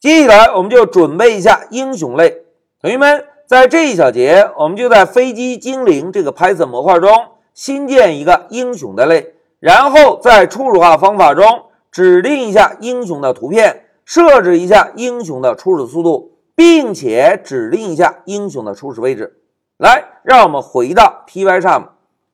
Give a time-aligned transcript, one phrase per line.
[0.00, 2.38] 接下来我们就准备一下英雄类。
[2.80, 7.10] 同学们，在这一小节，我们就在飞机精灵这个 Python 模块中
[7.52, 11.44] 新建一个英雄的类，然后在初始化方法中
[11.92, 19.42] 指定一下英雄的图片，设置一下英雄的初始速度，并且指定一下英雄的初始位置。
[19.76, 21.82] 来，让我们回到 Pycharm。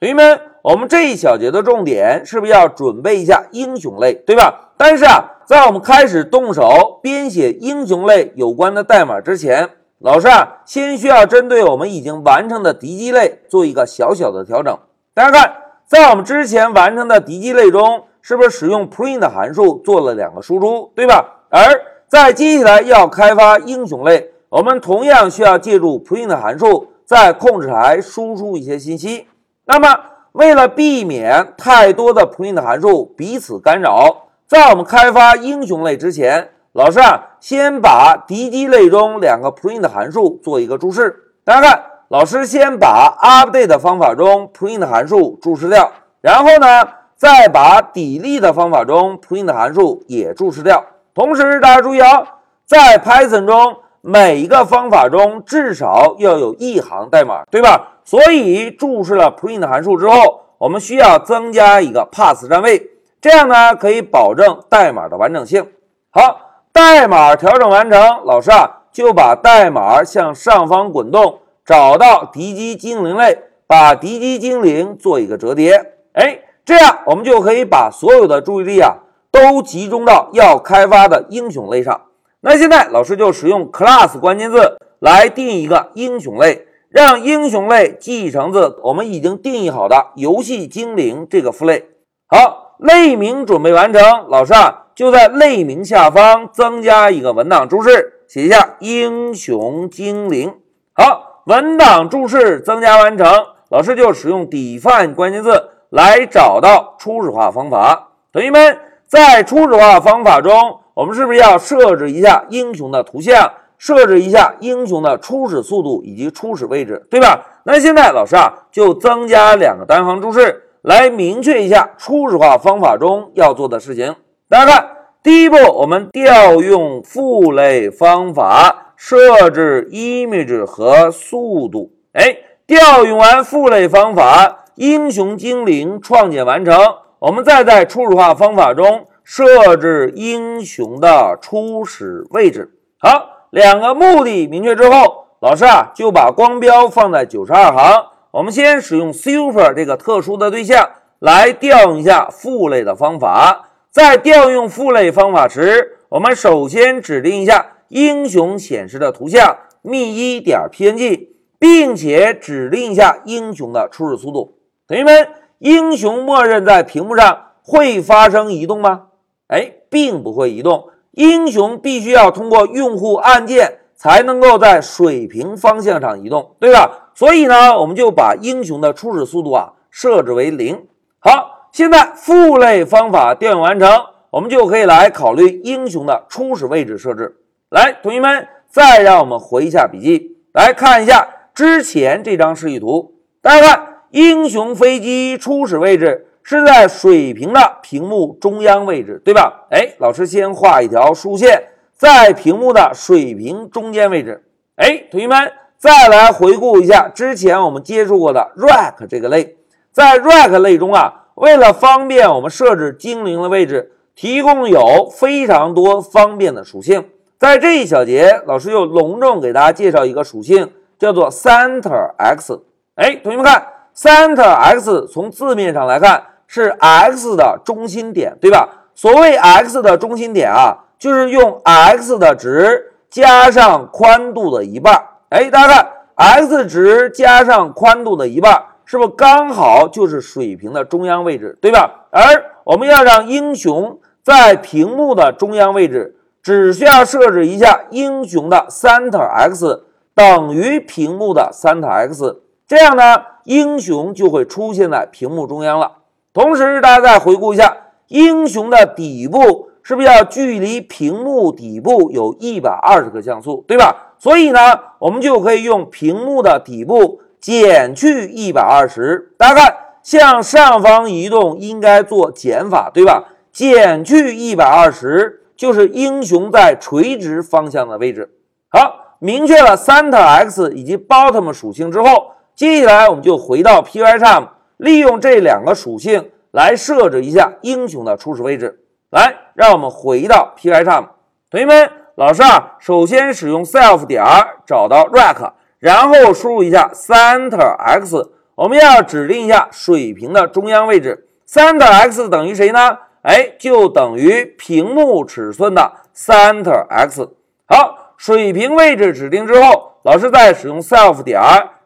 [0.00, 4.69] 同学们，我们这一小节的重点是不是要准备一下英雄类，对吧？
[4.82, 9.68] 但是啊，在我们开始动手编写英雄类有关的代码之前，
[9.98, 14.74] 老师啊，先需要针对我们已经完成的敌机类做一个小小的调整。
[15.12, 15.54] 大家看，
[15.86, 21.42] 在我们之前完成的敌机类中，是不是使用 print 函数做了两个输出，对吧？
[21.50, 21.60] 而
[22.08, 29.26] 在接下来要开发英雄类，我们同样需要借助 print 函数在控制台输出一些信息。
[29.66, 29.94] 那么，
[30.32, 41.14] 为了避免太多的 print 函数彼此干扰，在我们开发英雄类之前，老师啊，先把敌机类中两个 print 函数做一个注释。
[41.44, 50.84] 大家看，老师先把 update 方法中 print 函数注释掉，然后呢，再把 delete 方法中 print 函数也注释掉。
[51.14, 52.20] 同时，大家注意啊，
[52.66, 53.76] 在 Python 中。
[54.02, 57.98] 每一个方法中至少要有一行代码，对吧？
[58.02, 62.80] 所以注释了 print 函数之后，我们需要增加一个 pass 占位，
[63.20, 65.66] 这样呢可以保证代码的完整性。
[66.10, 66.40] 好，
[66.72, 75.94] 代码调整完成，老师啊就把代码向上方滚动，找到敌机精灵类，把敌机精灵做一个折叠。
[76.14, 78.96] 哎，这样我们就可以把所有的注意力啊
[79.30, 82.00] 都集中到要开发的英雄类上。
[82.40, 91.84] 那现在老师就使用 class 关键字来定一个英雄类，让英雄类继承自我们已经定义好的游戏精灵这个父类。
[92.26, 100.54] 好，类名准备完成，老师啊就在类名下方增加一个文档注释，写一下英雄精灵。
[100.94, 103.26] 好，文档注释增加完成，
[103.68, 108.08] 老师就使用 define 关键字来找到初始化方法。
[108.32, 110.78] 同学们在初始化方法中。
[110.92, 117.40] 我们是不是要设置一下英雄的图像，设置一下英雄的初始速度以及初始位置，对吧？
[117.64, 124.16] 那现在老师啊，就增加两个单行注释，来明确一下初始化方法中要做的事情。
[124.48, 124.90] 大家看，
[125.22, 131.90] 第一步，我们调用父类方法设置 image 和速度。
[132.12, 132.36] 哎，
[132.66, 136.76] 调用完父类方法，英雄精灵创建完成，
[137.18, 139.06] 我们再在初始化方法中。
[139.22, 142.72] 设置英雄的初始位置。
[142.98, 148.06] 好，两个目的明确之后，老师啊就把光标放在九十二行。
[148.32, 153.70] 我们先使用 super 这个特殊的对象来调用一下父类的方法。
[153.90, 161.26] 在调用父类方法时，我们首先指定一下英雄显示的图像 mi 点 png，
[161.58, 164.58] 并且指定一下英雄的初始速度。
[164.86, 169.06] 同学们，英雄默认在屏幕上会发生移动吗？
[169.48, 170.90] 哎，并不会移动。
[171.10, 177.09] 英雄必须要通过用户按键才能够在水平方向上移动，对吧？
[177.20, 180.86] 所以呢，我们就把英雄的初始速度啊设置为零。
[181.18, 183.90] 好，现在父类方法调用完成，
[184.30, 187.36] 我们就可以来考虑英雄的初始位置设置。
[187.68, 193.12] 来，同学们，再让我们回一下笔记，来看一下之前这张示意图。
[193.42, 196.26] 大家看，英雄飞机初始位置。
[196.42, 199.66] 是在水平的屏幕中央位置，对吧？
[199.70, 201.64] 哎，老师先画一条竖线，
[201.94, 204.42] 在屏幕的水平中间位置。
[204.76, 209.56] 哎，同学们，再来回顾一下之前我们接触过的 Rack 这个类，
[209.90, 217.08] 在 Rack 类中啊，为了方便我们设置精灵的位置，提供有非常多方便的属性。
[217.38, 222.60] 在这一小节，老师又隆重给大家介绍一个属性，叫做 Center X。
[222.96, 223.66] 哎，同学们看
[223.96, 226.24] ，Center X 从字面上来看。
[226.52, 228.68] 是 x 的中心点，对吧？
[228.92, 235.00] 所谓 x 的中心点啊，就是用 x 的值加上宽度的一半。
[235.30, 242.08] 哎，大家看，x 值加上宽度的一半，是不是刚好就是水平的中央位置，对吧？
[242.10, 242.20] 而
[242.64, 249.84] 我们要让英雄在屏幕的中央位置，只需要设置一下英雄的 center x
[250.16, 255.98] 等于屏幕的 center x，这样呢，英雄就会出现在屏幕中央了。
[256.32, 257.76] 同时，大家再回顾一下，
[258.08, 264.08] 英雄的底部是不是要距离屏幕底部有一百二十个像素，对吧？
[264.20, 264.60] 所以呢，
[264.98, 269.32] 我们就可以用屏幕的底部减去一百二十。
[269.38, 273.24] 大家看，向上方移动应该做减法，对吧？
[273.50, 278.30] 减去一百二十就是英雄在垂直方向的位置。
[278.68, 288.80] 好，明确了 center x 以及 bottom 属性之后，接下来我们就回到 Pycharm，利用这两个属性来设置一下英雄的初始位置。
[289.10, 291.06] 来，让我们回到 Pycharm，
[291.50, 291.90] 同学们，
[292.20, 294.22] 老师啊，首先使用 self 点
[294.66, 298.30] 找到 rect，然后输入一下 center x。
[298.56, 302.98] 我们要指定一下水平的中央位置，center x 等于谁呢？
[303.22, 307.26] 哎，就等于屏幕尺寸的 center x。
[307.66, 311.40] 好，水平位置指定之后，老师再使用 self 点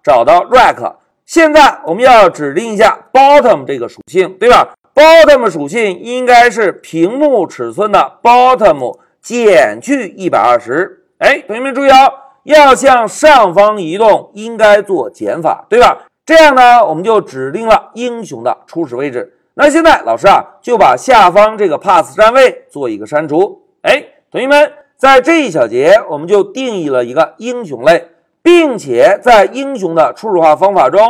[0.00, 0.94] 找到 rect。
[1.26, 11.04] 现在我们要指定一下 bottom 这个属性，对吧？bottom 属性应该是屏幕尺寸的 bottom 减去一百二十。
[11.18, 12.12] 哎，同学们注意哦，
[12.44, 16.06] 要向上方移动，应该做减法，对吧？
[16.24, 19.36] 这样呢，我们就指定了英雄的初始位置。
[19.54, 23.62] 那现在老师啊，就把下方这个 pass 站位做一个删除。
[23.82, 28.08] 哎，同学们，在这一小节，我们就定义了一个英雄类，
[28.42, 31.00] 并且在英雄的初始化方法中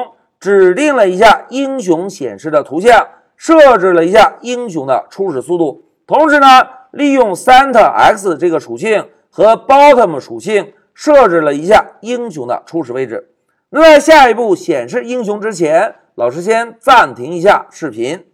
[0.41, 5.85] 指定了一下英雄显示的图像，设置了一下英雄的初始速度。
[6.07, 6.47] 同时呢，
[6.93, 13.31] 利用 center x 这个属性和 bottom 属性设置了一下英雄的初始位置。
[13.71, 18.25] 那在下一步显示英雄之前，老师先暂停一下视频。